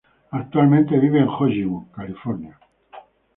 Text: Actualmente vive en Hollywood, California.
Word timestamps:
Actualmente 0.31 0.97
vive 0.97 1.19
en 1.19 1.29
Hollywood, 1.29 1.85
California. 1.95 2.57